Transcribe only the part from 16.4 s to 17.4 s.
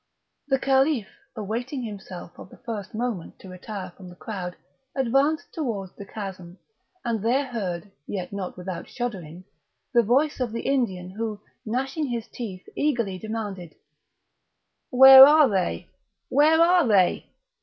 are they?